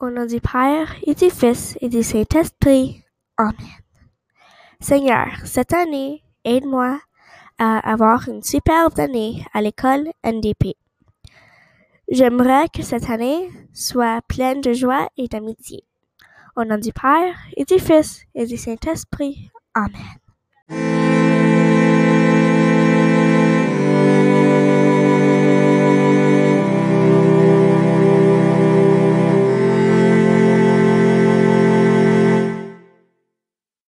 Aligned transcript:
Au 0.00 0.08
nom 0.08 0.24
du 0.24 0.40
Père 0.40 0.96
et 1.06 1.14
du 1.14 1.28
Fils 1.28 1.76
et 1.82 1.90
du 1.90 2.02
Saint-Esprit. 2.02 3.04
Amen. 3.36 3.52
Seigneur, 4.80 5.28
cette 5.44 5.74
année, 5.74 6.24
aide-moi 6.42 6.98
à 7.58 7.78
avoir 7.80 8.26
une 8.26 8.42
superbe 8.42 8.98
année 8.98 9.44
à 9.52 9.60
l'école 9.60 10.08
NDP. 10.24 10.74
J'aimerais 12.10 12.68
que 12.74 12.82
cette 12.82 13.10
année 13.10 13.50
soit 13.74 14.22
pleine 14.26 14.62
de 14.62 14.72
joie 14.72 15.06
et 15.18 15.28
d'amitié. 15.28 15.84
Au 16.56 16.64
nom 16.64 16.78
du 16.78 16.94
Père 16.94 17.36
et 17.54 17.66
du 17.66 17.78
Fils 17.78 18.24
et 18.34 18.46
du 18.46 18.56
Saint-Esprit. 18.56 19.50
Amen. 19.74 20.16